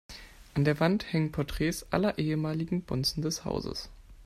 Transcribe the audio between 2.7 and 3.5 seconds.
Bonzen des